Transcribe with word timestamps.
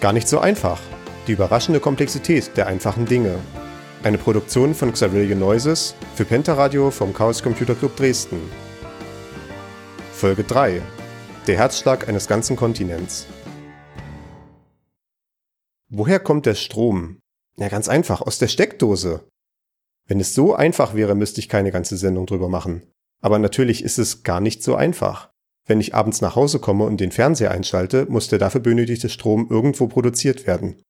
Gar 0.00 0.12
nicht 0.12 0.28
so 0.28 0.38
einfach. 0.38 0.80
Die 1.26 1.32
überraschende 1.32 1.80
Komplexität 1.80 2.56
der 2.56 2.68
einfachen 2.68 3.04
Dinge. 3.04 3.34
Eine 4.04 4.16
Produktion 4.16 4.72
von 4.72 4.92
Xarillion 4.92 5.40
Noises 5.40 5.96
für 6.14 6.24
Pentaradio 6.24 6.92
vom 6.92 7.12
Chaos 7.12 7.42
Computer 7.42 7.74
Club 7.74 7.96
Dresden. 7.96 8.40
Folge 10.12 10.44
3. 10.44 10.80
Der 11.48 11.56
Herzschlag 11.56 12.08
eines 12.08 12.28
ganzen 12.28 12.54
Kontinents. 12.54 13.26
Woher 15.88 16.20
kommt 16.20 16.46
der 16.46 16.54
Strom? 16.54 17.18
Ja, 17.56 17.68
ganz 17.68 17.88
einfach, 17.88 18.20
aus 18.20 18.38
der 18.38 18.46
Steckdose. 18.46 19.28
Wenn 20.06 20.20
es 20.20 20.32
so 20.32 20.54
einfach 20.54 20.94
wäre, 20.94 21.16
müsste 21.16 21.40
ich 21.40 21.48
keine 21.48 21.72
ganze 21.72 21.96
Sendung 21.96 22.26
drüber 22.26 22.48
machen. 22.48 22.86
Aber 23.20 23.40
natürlich 23.40 23.82
ist 23.82 23.98
es 23.98 24.22
gar 24.22 24.40
nicht 24.40 24.62
so 24.62 24.76
einfach. 24.76 25.27
Wenn 25.68 25.80
ich 25.80 25.94
abends 25.94 26.22
nach 26.22 26.34
Hause 26.34 26.58
komme 26.58 26.84
und 26.84 26.98
den 26.98 27.12
Fernseher 27.12 27.50
einschalte, 27.50 28.06
muss 28.08 28.28
der 28.28 28.38
dafür 28.38 28.62
benötigte 28.62 29.10
Strom 29.10 29.46
irgendwo 29.50 29.86
produziert 29.86 30.46
werden. 30.46 30.82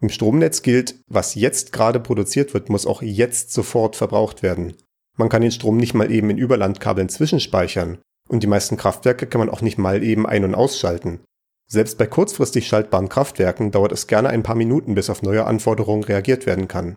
Im 0.00 0.08
Stromnetz 0.08 0.62
gilt, 0.62 0.94
was 1.08 1.34
jetzt 1.34 1.72
gerade 1.72 2.00
produziert 2.00 2.54
wird, 2.54 2.70
muss 2.70 2.86
auch 2.86 3.02
jetzt 3.02 3.52
sofort 3.52 3.96
verbraucht 3.96 4.42
werden. 4.42 4.74
Man 5.18 5.28
kann 5.28 5.42
den 5.42 5.50
Strom 5.50 5.76
nicht 5.76 5.94
mal 5.94 6.10
eben 6.10 6.30
in 6.30 6.38
Überlandkabeln 6.38 7.08
zwischenspeichern 7.08 7.98
und 8.28 8.42
die 8.42 8.46
meisten 8.48 8.76
Kraftwerke 8.76 9.26
kann 9.26 9.40
man 9.40 9.50
auch 9.50 9.60
nicht 9.60 9.76
mal 9.76 10.02
eben 10.02 10.26
ein- 10.26 10.44
und 10.44 10.54
ausschalten. 10.54 11.20
Selbst 11.68 11.98
bei 11.98 12.06
kurzfristig 12.06 12.66
schaltbaren 12.66 13.08
Kraftwerken 13.08 13.72
dauert 13.72 13.92
es 13.92 14.06
gerne 14.06 14.28
ein 14.28 14.42
paar 14.42 14.54
Minuten, 14.54 14.94
bis 14.94 15.10
auf 15.10 15.22
neue 15.22 15.46
Anforderungen 15.46 16.04
reagiert 16.04 16.46
werden 16.46 16.68
kann. 16.68 16.96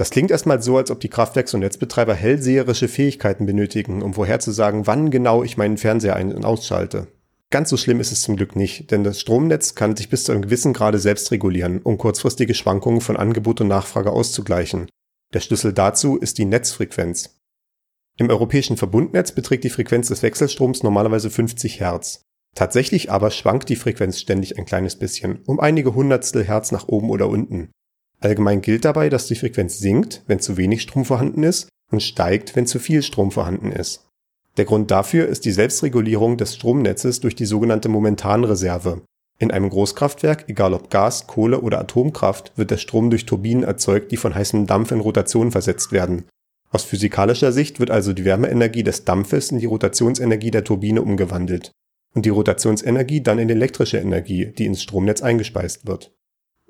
Das 0.00 0.08
klingt 0.08 0.30
erstmal 0.30 0.62
so, 0.62 0.78
als 0.78 0.90
ob 0.90 0.98
die 1.00 1.10
Kraftwerks- 1.10 1.52
und 1.52 1.60
Netzbetreiber 1.60 2.14
hellseherische 2.14 2.88
Fähigkeiten 2.88 3.44
benötigen, 3.44 4.00
um 4.00 4.14
vorherzusagen, 4.14 4.86
wann 4.86 5.10
genau 5.10 5.44
ich 5.44 5.58
meinen 5.58 5.76
Fernseher 5.76 6.16
ein- 6.16 6.34
und 6.34 6.46
ausschalte. 6.46 7.08
Ganz 7.50 7.68
so 7.68 7.76
schlimm 7.76 8.00
ist 8.00 8.10
es 8.10 8.22
zum 8.22 8.36
Glück 8.36 8.56
nicht, 8.56 8.92
denn 8.92 9.04
das 9.04 9.20
Stromnetz 9.20 9.74
kann 9.74 9.94
sich 9.94 10.08
bis 10.08 10.24
zu 10.24 10.32
einem 10.32 10.40
gewissen 10.40 10.72
Grade 10.72 10.98
selbst 10.98 11.30
regulieren, 11.32 11.82
um 11.82 11.98
kurzfristige 11.98 12.54
Schwankungen 12.54 13.02
von 13.02 13.18
Angebot 13.18 13.60
und 13.60 13.68
Nachfrage 13.68 14.10
auszugleichen. 14.10 14.88
Der 15.34 15.40
Schlüssel 15.40 15.74
dazu 15.74 16.16
ist 16.16 16.38
die 16.38 16.46
Netzfrequenz. 16.46 17.38
Im 18.16 18.30
europäischen 18.30 18.78
Verbundnetz 18.78 19.32
beträgt 19.32 19.64
die 19.64 19.68
Frequenz 19.68 20.08
des 20.08 20.22
Wechselstroms 20.22 20.82
normalerweise 20.82 21.28
50 21.28 21.78
Hertz. 21.78 22.22
Tatsächlich 22.54 23.10
aber 23.12 23.30
schwankt 23.30 23.68
die 23.68 23.76
Frequenz 23.76 24.18
ständig 24.18 24.58
ein 24.58 24.64
kleines 24.64 24.96
bisschen, 24.96 25.40
um 25.44 25.60
einige 25.60 25.94
Hundertstel 25.94 26.42
Hertz 26.42 26.72
nach 26.72 26.88
oben 26.88 27.10
oder 27.10 27.28
unten. 27.28 27.70
Allgemein 28.20 28.60
gilt 28.60 28.84
dabei, 28.84 29.08
dass 29.08 29.26
die 29.26 29.34
Frequenz 29.34 29.78
sinkt, 29.78 30.22
wenn 30.26 30.40
zu 30.40 30.56
wenig 30.56 30.82
Strom 30.82 31.04
vorhanden 31.04 31.42
ist 31.42 31.68
und 31.90 32.02
steigt, 32.02 32.54
wenn 32.54 32.66
zu 32.66 32.78
viel 32.78 33.02
Strom 33.02 33.30
vorhanden 33.30 33.72
ist. 33.72 34.06
Der 34.56 34.64
Grund 34.64 34.90
dafür 34.90 35.26
ist 35.26 35.44
die 35.44 35.52
Selbstregulierung 35.52 36.36
des 36.36 36.54
Stromnetzes 36.54 37.20
durch 37.20 37.34
die 37.34 37.46
sogenannte 37.46 37.88
Momentanreserve. 37.88 39.02
In 39.38 39.50
einem 39.50 39.70
Großkraftwerk, 39.70 40.44
egal 40.48 40.74
ob 40.74 40.90
Gas, 40.90 41.26
Kohle 41.26 41.62
oder 41.62 41.80
Atomkraft, 41.80 42.52
wird 42.56 42.70
der 42.70 42.76
Strom 42.76 43.08
durch 43.08 43.24
Turbinen 43.24 43.64
erzeugt, 43.64 44.12
die 44.12 44.18
von 44.18 44.34
heißem 44.34 44.66
Dampf 44.66 44.90
in 44.90 45.00
Rotation 45.00 45.50
versetzt 45.50 45.92
werden. 45.92 46.24
Aus 46.70 46.84
physikalischer 46.84 47.52
Sicht 47.52 47.80
wird 47.80 47.90
also 47.90 48.12
die 48.12 48.26
Wärmeenergie 48.26 48.82
des 48.82 49.04
Dampfes 49.04 49.50
in 49.50 49.58
die 49.58 49.66
Rotationsenergie 49.66 50.50
der 50.50 50.64
Turbine 50.64 51.00
umgewandelt 51.00 51.72
und 52.14 52.26
die 52.26 52.30
Rotationsenergie 52.30 53.22
dann 53.22 53.38
in 53.38 53.48
elektrische 53.48 53.98
Energie, 53.98 54.52
die 54.58 54.66
ins 54.66 54.82
Stromnetz 54.82 55.22
eingespeist 55.22 55.86
wird. 55.86 56.12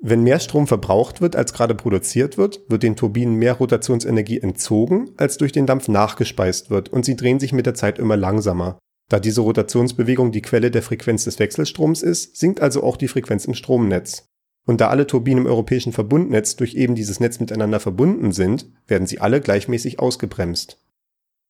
Wenn 0.03 0.23
mehr 0.23 0.39
Strom 0.39 0.65
verbraucht 0.65 1.21
wird, 1.21 1.35
als 1.35 1.53
gerade 1.53 1.75
produziert 1.75 2.35
wird, 2.35 2.61
wird 2.67 2.81
den 2.81 2.95
Turbinen 2.95 3.35
mehr 3.35 3.53
Rotationsenergie 3.53 4.39
entzogen, 4.39 5.11
als 5.17 5.37
durch 5.37 5.51
den 5.51 5.67
Dampf 5.67 5.87
nachgespeist 5.87 6.71
wird 6.71 6.89
und 6.89 7.05
sie 7.05 7.15
drehen 7.15 7.39
sich 7.39 7.53
mit 7.53 7.67
der 7.67 7.75
Zeit 7.75 7.99
immer 7.99 8.17
langsamer. 8.17 8.79
Da 9.09 9.19
diese 9.19 9.41
Rotationsbewegung 9.41 10.31
die 10.31 10.41
Quelle 10.41 10.71
der 10.71 10.81
Frequenz 10.81 11.25
des 11.25 11.37
Wechselstroms 11.37 12.01
ist, 12.01 12.35
sinkt 12.35 12.61
also 12.61 12.81
auch 12.81 12.97
die 12.97 13.09
Frequenz 13.09 13.45
im 13.45 13.53
Stromnetz. 13.53 14.25
Und 14.65 14.81
da 14.81 14.87
alle 14.87 15.05
Turbinen 15.05 15.45
im 15.45 15.49
europäischen 15.49 15.93
Verbundnetz 15.93 16.55
durch 16.55 16.73
eben 16.73 16.95
dieses 16.95 17.19
Netz 17.19 17.39
miteinander 17.39 17.79
verbunden 17.79 18.31
sind, 18.31 18.71
werden 18.87 19.05
sie 19.05 19.19
alle 19.19 19.39
gleichmäßig 19.39 19.99
ausgebremst. 19.99 20.79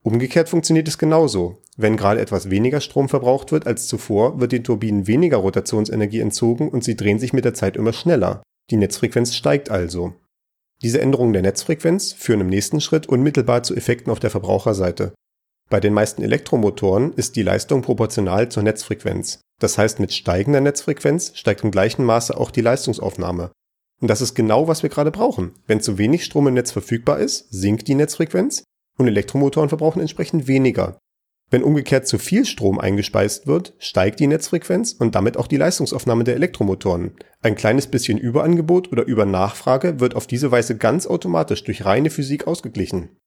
Umgekehrt 0.03 0.49
funktioniert 0.49 0.87
es 0.87 0.97
genauso. 0.97 1.61
Wenn 1.77 1.95
gerade 1.95 2.19
etwas 2.19 2.49
weniger 2.49 2.81
Strom 2.81 3.07
verbraucht 3.07 3.51
wird 3.51 3.67
als 3.67 3.87
zuvor, 3.87 4.39
wird 4.39 4.51
den 4.51 4.63
Turbinen 4.63 5.07
weniger 5.07 5.37
Rotationsenergie 5.37 6.19
entzogen 6.19 6.69
und 6.69 6.83
sie 6.83 6.95
drehen 6.95 7.19
sich 7.19 7.33
mit 7.33 7.45
der 7.45 7.53
Zeit 7.53 7.77
immer 7.77 7.93
schneller. 7.93 8.41
Die 8.71 8.77
Netzfrequenz 8.77 9.35
steigt 9.35 9.69
also. 9.69 10.13
Diese 10.81 10.99
Änderungen 10.99 11.33
der 11.33 11.43
Netzfrequenz 11.43 12.13
führen 12.13 12.41
im 12.41 12.47
nächsten 12.47 12.81
Schritt 12.81 13.07
unmittelbar 13.07 13.61
zu 13.61 13.75
Effekten 13.75 14.11
auf 14.11 14.19
der 14.19 14.31
Verbraucherseite. 14.31 15.13
Bei 15.69 15.79
den 15.79 15.93
meisten 15.93 16.23
Elektromotoren 16.23 17.13
ist 17.13 17.35
die 17.35 17.43
Leistung 17.43 17.83
proportional 17.83 18.49
zur 18.49 18.63
Netzfrequenz. 18.63 19.39
Das 19.59 19.77
heißt, 19.77 19.99
mit 19.99 20.11
steigender 20.11 20.59
Netzfrequenz 20.59 21.33
steigt 21.35 21.63
im 21.63 21.69
gleichen 21.69 22.03
Maße 22.03 22.35
auch 22.35 22.49
die 22.49 22.61
Leistungsaufnahme. 22.61 23.51
Und 24.01 24.07
das 24.07 24.21
ist 24.21 24.33
genau, 24.33 24.67
was 24.67 24.81
wir 24.81 24.89
gerade 24.89 25.11
brauchen. 25.11 25.53
Wenn 25.67 25.79
zu 25.79 25.99
wenig 25.99 26.25
Strom 26.25 26.47
im 26.47 26.55
Netz 26.55 26.71
verfügbar 26.71 27.19
ist, 27.19 27.45
sinkt 27.51 27.87
die 27.87 27.95
Netzfrequenz 27.95 28.63
und 29.01 29.07
Elektromotoren 29.07 29.69
verbrauchen 29.69 29.99
entsprechend 29.99 30.47
weniger. 30.47 30.97
Wenn 31.49 31.63
umgekehrt 31.63 32.07
zu 32.07 32.17
viel 32.17 32.45
Strom 32.45 32.79
eingespeist 32.79 33.45
wird, 33.45 33.73
steigt 33.77 34.21
die 34.21 34.27
Netzfrequenz 34.27 34.93
und 34.93 35.15
damit 35.15 35.35
auch 35.35 35.47
die 35.47 35.57
Leistungsaufnahme 35.57 36.23
der 36.23 36.35
Elektromotoren. 36.35 37.11
Ein 37.41 37.55
kleines 37.55 37.87
bisschen 37.87 38.17
Überangebot 38.17 38.89
oder 38.91 39.05
Übernachfrage 39.05 39.99
wird 39.99 40.15
auf 40.15 40.27
diese 40.27 40.51
Weise 40.51 40.77
ganz 40.77 41.05
automatisch 41.05 41.65
durch 41.65 41.83
reine 41.83 42.09
Physik 42.09 42.47
ausgeglichen. 42.47 43.17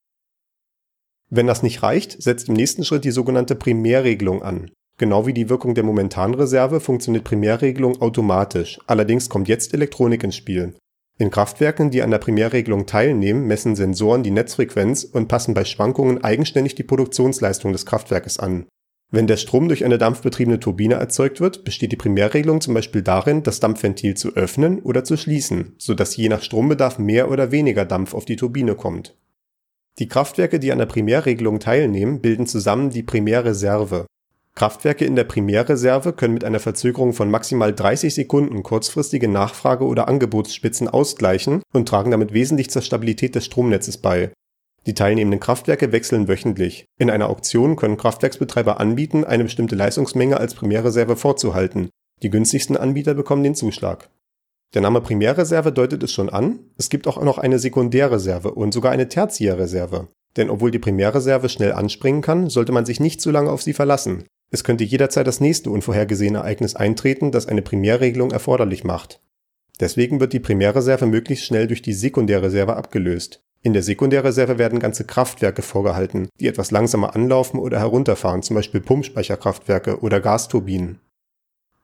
Wenn 1.29 1.47
das 1.47 1.63
nicht 1.63 1.83
reicht, 1.83 2.23
setzt 2.23 2.49
im 2.49 2.55
nächsten 2.55 2.85
Schritt 2.85 3.05
die 3.05 3.11
sogenannte 3.11 3.57
Primärregelung 3.57 4.43
an. 4.43 4.71
Genau 4.97 5.27
wie 5.27 5.35
die 5.35 5.51
Wirkung 5.51 5.75
der 5.75 5.85
Momentanreserve 5.85 6.81
funktioniert 6.81 7.25
Primärregelung 7.25 8.01
automatisch, 8.01 8.79
allerdings 8.87 9.29
kommt 9.29 9.49
jetzt 9.49 9.75
Elektronik 9.75 10.23
ins 10.23 10.37
Spiel. 10.37 10.75
In 11.17 11.31
Kraftwerken, 11.31 11.91
die 11.91 12.03
an 12.03 12.11
der 12.11 12.19
Primärregelung 12.19 12.87
teilnehmen, 12.87 13.47
messen 13.47 13.77
Sensoren 13.77 14.25
die 14.25 14.33
Netzfrequenz 14.33 15.05
und 15.05 15.29
passen 15.29 15.55
bei 15.55 15.65
Schwankungen 15.65 16.25
eigenständig 16.25 16.75
die 16.75 16.83
Produktionsleistung 16.83 17.73
des 17.73 17.87
Kraftwerkes 17.87 18.41
an. 18.41 18.67
Wenn 19.13 19.29
der 19.29 19.37
Strom 19.37 19.69
durch 19.69 19.85
eine 19.85 19.97
dampfbetriebene 19.97 20.59
Turbine 20.59 20.97
erzeugt 20.97 21.41
wird, 21.41 21.63
besteht 21.65 21.93
die 21.93 21.97
Primärregelung 21.97 22.61
zum 22.61 22.75
Beispiel 22.75 23.03
darin, 23.03 23.45
das 23.45 23.61
Dampfventil 23.61 24.17
zu 24.17 24.35
öffnen 24.35 24.81
oder 24.83 25.05
zu 25.05 25.17
schließen, 25.17 25.77
sodass 25.79 26.17
je 26.17 26.29
nach 26.29 26.43
Strombedarf 26.43 26.99
mehr 26.99 27.31
oder 27.31 27.53
weniger 27.53 27.85
Dampf 27.85 28.13
auf 28.13 28.25
die 28.25 28.35
Turbine 28.35 28.75
kommt. 28.75 29.17
Die 30.01 30.09
Kraftwerke, 30.09 30.59
die 30.59 30.73
an 30.73 30.79
der 30.79 30.87
Primärregelung 30.87 31.61
teilnehmen, 31.61 32.23
bilden 32.23 32.49
zusammen 32.49 32.91
die 32.91 33.05
Primärreserve. 33.05 34.07
Kraftwerke 34.57 35.05
in 35.05 35.17
der 35.17 35.25
Primärreserve 35.25 36.13
können 36.13 36.35
mit 36.35 36.45
einer 36.45 36.61
Verzögerung 36.61 37.13
von 37.13 37.29
maximal 37.29 37.75
30 37.75 38.15
Sekunden 38.15 38.63
kurzfristige 38.63 39.27
Nachfrage 39.27 39.85
oder 39.85 40.07
Angebotsspitzen 40.07 40.87
ausgleichen 40.87 41.63
und 41.73 41.89
tragen 41.89 42.13
damit 42.13 42.33
wesentlich 42.33 42.71
zur 42.71 42.83
Stabilität 42.83 43.35
des 43.35 43.47
Stromnetzes 43.47 43.99
bei. 43.99 44.31
Die 44.87 44.95
teilnehmenden 44.95 45.41
Kraftwerke 45.41 45.91
wechseln 45.91 46.29
wöchentlich. 46.29 46.85
In 47.01 47.11
einer 47.11 47.31
Auktion 47.31 47.75
können 47.75 47.97
Kraftwerksbetreiber 47.97 48.79
anbieten, 48.79 49.25
eine 49.25 49.45
bestimmte 49.45 49.75
Leistungsmenge 49.75 50.39
als 50.39 50.55
Primärreserve 50.55 51.17
vorzuhalten. 51.17 51.89
Die 52.23 52.31
günstigsten 52.31 52.77
Anbieter 52.77 53.15
bekommen 53.15 53.43
den 53.43 53.57
Zuschlag. 53.57 54.09
Der 54.75 54.83
Name 54.83 55.01
Primärreserve 55.01 55.73
deutet 55.73 56.03
es 56.05 56.13
schon 56.13 56.29
an, 56.29 56.61
es 56.77 56.91
gibt 56.91 57.09
auch 57.09 57.21
noch 57.23 57.39
eine 57.39 57.59
Sekundärreserve 57.59 58.53
und 58.53 58.73
sogar 58.73 58.93
eine 58.93 59.09
Tertiärreserve. 59.09 60.09
Denn 60.37 60.51
obwohl 60.51 60.71
die 60.71 60.79
Primärreserve 60.79 61.49
schnell 61.49 61.73
anspringen 61.73 62.23
kann, 62.23 62.51
sollte 62.51 62.73
man 62.73 62.87
sich 62.87 63.01
nicht 63.01 63.21
zu 63.21 63.31
lange 63.31 63.51
auf 63.51 63.63
sie 63.63 63.73
verlassen. 63.73 64.25
Es 64.51 64.65
könnte 64.65 64.85
jederzeit 64.85 65.27
das 65.27 65.41
nächste 65.41 65.71
unvorhergesehene 65.71 66.39
Ereignis 66.39 66.77
eintreten, 66.77 67.33
das 67.33 67.47
eine 67.47 67.63
Primärregelung 67.63 68.31
erforderlich 68.31 68.85
macht. 68.85 69.21
Deswegen 69.81 70.21
wird 70.21 70.33
die 70.33 70.41
Primärreserve 70.41 71.07
möglichst 71.07 71.47
schnell 71.47 71.67
durch 71.67 71.83
die 71.83 71.93
Sekundärreserve 71.93 72.77
abgelöst. 72.77 73.43
In 73.63 73.73
der 73.73 73.83
Sekundärreserve 73.83 74.59
werden 74.59 74.79
ganze 74.79 75.05
Kraftwerke 75.05 75.63
vorgehalten, 75.63 76.29
die 76.39 76.47
etwas 76.47 76.71
langsamer 76.71 77.17
anlaufen 77.17 77.59
oder 77.59 77.79
herunterfahren, 77.79 78.43
zum 78.43 78.57
Beispiel 78.57 78.81
Pumpspeicherkraftwerke 78.81 80.01
oder 80.01 80.21
Gasturbinen. 80.21 81.01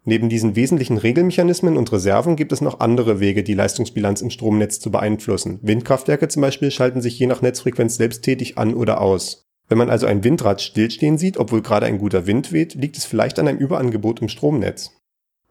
Neben 0.05 0.29
diesen 0.29 0.57
wesentlichen 0.57 0.99
Regelmechanismen 0.99 1.77
und 1.77 1.93
Reserven 1.93 2.37
gibt 2.37 2.53
es 2.53 2.61
noch 2.61 2.81
andere 2.81 3.21
Wege, 3.21 3.43
die 3.43 3.55
Leistungsbilanz 3.55 4.23
im 4.23 4.31
Stromnetz 4.31 4.81
zu 4.81 4.91
beeinflussen. 4.91 5.59
Windkraftwerke 5.63 6.29
zum 6.29 6.43
Beispiel 6.43 6.71
schalten 6.71 7.03
sich 7.03 7.19
je 7.19 7.27
nach 7.27 7.43
Netzfrequenz 7.43 7.97
selbsttätig 7.97 8.57
an 8.57 8.75
oder 8.75 9.01
aus. 9.01 9.50
Wenn 9.71 9.79
man 9.79 9.89
also 9.89 10.07
ein 10.07 10.25
Windrad 10.25 10.61
stillstehen 10.61 11.17
sieht, 11.17 11.39
obwohl 11.39 11.63
gerade 11.63 11.87
ein 11.87 11.99
guter 11.99 12.27
Wind 12.27 12.51
weht, 12.51 12.75
liegt 12.75 12.99
es 12.99 13.05
vielleicht 13.05 13.39
an 13.39 13.47
einem 13.47 13.59
Überangebot 13.59 14.21
im 14.21 14.29
Stromnetz. 14.29 14.91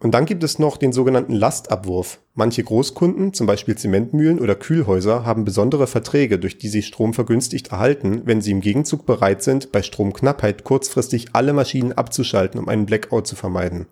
Und 0.01 0.11
dann 0.11 0.25
gibt 0.25 0.43
es 0.43 0.59
noch 0.59 0.75
den 0.75 0.91
sogenannten 0.91 1.33
Lastabwurf. 1.33 2.19
Manche 2.33 2.61
Großkunden, 2.61 3.33
zum 3.33 3.47
Beispiel 3.47 3.77
Zementmühlen 3.77 4.39
oder 4.39 4.55
Kühlhäuser, 4.55 5.25
haben 5.25 5.45
besondere 5.45 5.87
Verträge, 5.87 6.37
durch 6.37 6.57
die 6.57 6.67
sie 6.67 6.81
Strom 6.81 7.13
vergünstigt 7.13 7.69
erhalten, 7.69 8.23
wenn 8.25 8.41
sie 8.41 8.51
im 8.51 8.59
Gegenzug 8.59 9.05
bereit 9.05 9.41
sind, 9.41 9.71
bei 9.71 9.81
Stromknappheit 9.81 10.65
kurzfristig 10.65 11.27
alle 11.31 11.53
Maschinen 11.53 11.93
abzuschalten, 11.93 12.59
um 12.59 12.67
einen 12.67 12.85
Blackout 12.85 13.25
zu 13.25 13.37
vermeiden. 13.37 13.87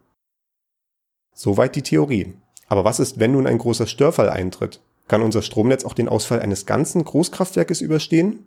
Soweit 1.33 1.75
die 1.77 1.83
Theorie. 1.83 2.33
Aber 2.68 2.83
was 2.83 3.00
ist, 3.00 3.18
wenn 3.18 3.31
nun 3.31 3.47
ein 3.47 3.59
großer 3.59 3.88
Störfall 3.88 4.29
eintritt? 4.29 4.81
Kann 5.07 5.21
unser 5.21 5.41
Stromnetz 5.41 5.85
auch 5.85 5.94
den 5.94 6.09
Ausfall 6.09 6.41
eines 6.41 6.65
ganzen 6.65 7.06
Großkraftwerkes 7.06 7.79
überstehen? 7.79 8.44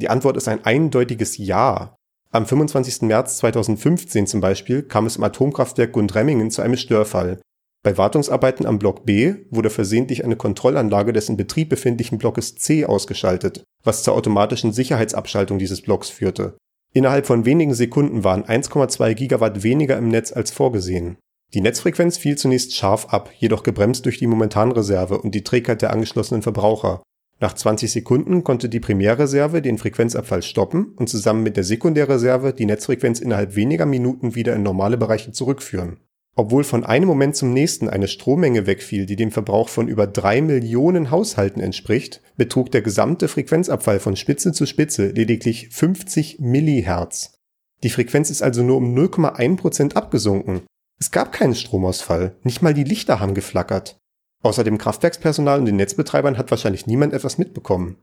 Die 0.00 0.08
Antwort 0.08 0.38
ist 0.38 0.48
ein 0.48 0.64
eindeutiges 0.64 1.36
Ja. 1.36 1.94
Am 2.30 2.46
25. 2.46 3.02
März 3.02 3.36
2015 3.38 4.26
zum 4.26 4.40
Beispiel 4.40 4.82
kam 4.82 5.04
es 5.04 5.16
im 5.16 5.24
Atomkraftwerk 5.24 5.92
Gundremmingen 5.92 6.50
zu 6.50 6.62
einem 6.62 6.76
Störfall. 6.76 7.40
Bei 7.82 7.98
Wartungsarbeiten 7.98 8.64
am 8.64 8.78
Block 8.78 9.04
B 9.04 9.34
wurde 9.50 9.68
versehentlich 9.68 10.24
eine 10.24 10.36
Kontrollanlage 10.36 11.12
des 11.12 11.28
in 11.28 11.36
Betrieb 11.36 11.68
befindlichen 11.68 12.16
Blockes 12.16 12.54
C 12.56 12.86
ausgeschaltet, 12.86 13.64
was 13.84 14.02
zur 14.02 14.14
automatischen 14.14 14.72
Sicherheitsabschaltung 14.72 15.58
dieses 15.58 15.82
Blocks 15.82 16.08
führte. 16.08 16.56
Innerhalb 16.94 17.26
von 17.26 17.44
wenigen 17.44 17.74
Sekunden 17.74 18.24
waren 18.24 18.44
1,2 18.44 19.14
Gigawatt 19.14 19.62
weniger 19.62 19.98
im 19.98 20.08
Netz 20.08 20.32
als 20.32 20.50
vorgesehen. 20.50 21.18
Die 21.52 21.60
Netzfrequenz 21.60 22.16
fiel 22.16 22.36
zunächst 22.36 22.74
scharf 22.74 23.06
ab, 23.06 23.30
jedoch 23.36 23.64
gebremst 23.64 24.06
durch 24.06 24.18
die 24.18 24.26
Momentanreserve 24.26 25.18
und 25.18 25.34
die 25.34 25.44
Trägheit 25.44 25.82
der 25.82 25.92
angeschlossenen 25.92 26.42
Verbraucher. 26.42 27.02
Nach 27.40 27.54
20 27.54 27.90
Sekunden 27.90 28.44
konnte 28.44 28.68
die 28.68 28.80
Primärreserve 28.80 29.62
den 29.62 29.78
Frequenzabfall 29.78 30.42
stoppen 30.42 30.92
und 30.96 31.08
zusammen 31.08 31.42
mit 31.42 31.56
der 31.56 31.64
Sekundärreserve 31.64 32.52
die 32.52 32.66
Netzfrequenz 32.66 33.18
innerhalb 33.18 33.56
weniger 33.56 33.86
Minuten 33.86 34.34
wieder 34.34 34.54
in 34.54 34.62
normale 34.62 34.98
Bereiche 34.98 35.32
zurückführen. 35.32 36.00
Obwohl 36.36 36.64
von 36.64 36.84
einem 36.84 37.08
Moment 37.08 37.36
zum 37.36 37.52
nächsten 37.52 37.88
eine 37.88 38.08
Strommenge 38.08 38.66
wegfiel, 38.66 39.06
die 39.06 39.16
dem 39.16 39.30
Verbrauch 39.30 39.70
von 39.70 39.88
über 39.88 40.06
drei 40.06 40.42
Millionen 40.42 41.10
Haushalten 41.10 41.60
entspricht, 41.60 42.20
betrug 42.36 42.70
der 42.70 42.82
gesamte 42.82 43.26
Frequenzabfall 43.26 44.00
von 44.00 44.16
Spitze 44.16 44.52
zu 44.52 44.66
Spitze 44.66 45.08
lediglich 45.08 45.70
50 45.70 46.40
Millihertz. 46.40 47.34
Die 47.82 47.90
Frequenz 47.90 48.30
ist 48.30 48.42
also 48.42 48.62
nur 48.62 48.76
um 48.76 48.94
0,1% 48.94 49.94
abgesunken. 49.94 50.60
Es 51.00 51.10
gab 51.10 51.32
keinen 51.32 51.54
Stromausfall, 51.54 52.36
nicht 52.42 52.60
mal 52.60 52.74
die 52.74 52.84
Lichter 52.84 53.18
haben 53.18 53.34
geflackert. 53.34 53.99
Außer 54.42 54.64
dem 54.64 54.78
Kraftwerkspersonal 54.78 55.58
und 55.58 55.66
den 55.66 55.76
Netzbetreibern 55.76 56.38
hat 56.38 56.50
wahrscheinlich 56.50 56.86
niemand 56.86 57.12
etwas 57.12 57.38
mitbekommen. 57.38 57.96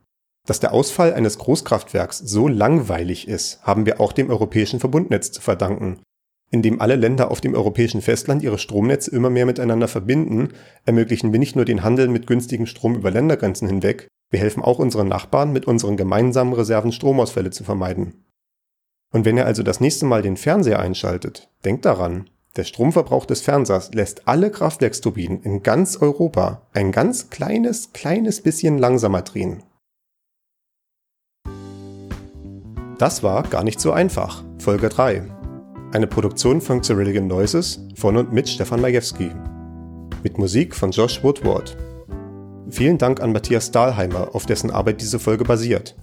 Dass 0.46 0.60
der 0.60 0.74
Ausfall 0.74 1.14
eines 1.14 1.40
Großkraftwerks 1.40 2.20
so 2.20 2.48
langweilig 2.48 3.28
ist, 3.28 3.62
haben 3.64 3.86
wir 3.86 4.00
auch 4.00 4.14
dem 4.14 4.30
europäischen 4.30 4.80
Verbundnetz 4.80 5.32
zu 5.32 5.42
verdanken, 5.42 6.00
indem 6.52 6.80
alle 6.80 6.96
Länder 6.96 7.32
auf 7.32 7.42
dem 7.42 7.54
europäischen 7.54 8.02
Festland 8.02 8.44
ihre 8.44 8.58
Stromnetze 8.58 9.12
immer 9.12 9.30
mehr 9.30 9.46
miteinander 9.46 9.88
verbinden, 9.88 10.50
ermöglichen 10.86 11.32
wir 11.34 11.40
nicht 11.40 11.56
nur 11.56 11.66
den 11.66 11.84
Handel 11.84 12.08
mit 12.08 12.28
günstigem 12.28 12.66
Strom 12.66 12.96
über 12.96 13.12
Ländergrenzen 13.12 13.68
hinweg, 13.68 14.08
wir 14.30 14.40
helfen 14.40 14.64
auch 14.64 14.80
unseren 14.80 15.08
Nachbarn, 15.08 15.54
mit 15.54 15.66
unseren 15.66 15.98
gemeinsamen 15.98 16.54
Reserven 16.54 16.92
Stromausfälle 16.92 17.50
zu 17.50 17.64
vermeiden. 17.64 18.26
Und 19.14 19.26
wenn 19.26 19.38
ihr 19.38 19.46
also 19.46 19.64
das 19.64 19.80
nächste 19.80 20.06
Mal 20.06 20.22
den 20.22 20.38
Fernseher 20.38 20.80
einschaltet, 20.80 21.50
denkt 21.64 21.86
daran, 21.86 22.30
der 22.58 22.64
Stromverbrauch 22.64 23.26
des 23.26 23.42
Fernsehers 23.42 23.94
lässt 23.94 24.28
alle 24.28 24.52
Kraftwerksturbinen 24.52 25.42
in 25.44 25.64
ganz 25.64 25.98
Europa 25.98 26.64
ein 26.74 26.92
ganz 26.92 27.30
kleines, 27.30 27.94
kleines 27.94 28.42
bisschen 28.42 28.78
langsamer 28.78 29.22
drehen. 29.22 29.64
Das 32.98 33.22
war 33.22 33.44
gar 33.44 33.64
nicht 33.64 33.80
so 33.80 33.92
einfach. 33.92 34.44
Folge 34.58 34.90
3. 34.90 35.24
Eine 35.94 36.08
Produktion 36.08 36.62
von 36.62 36.84
Cerulean 36.84 37.28
Noises 37.28 37.80
von 37.96 38.18
und 38.18 38.34
mit 38.34 38.50
Stefan 38.50 38.82
Majewski. 38.82 39.32
Mit 40.24 40.40
Musik 40.40 40.76
von 40.76 40.92
Josh 40.92 41.24
Woodward. 41.24 41.78
Vielen 42.70 42.98
Dank 42.98 43.22
an 43.22 43.32
Matthias 43.32 43.72
Dahlheimer, 43.72 44.34
auf 44.34 44.46
dessen 44.46 44.72
Arbeit 44.72 45.00
diese 45.00 45.20
Folge 45.20 45.46
basiert. 45.46 45.96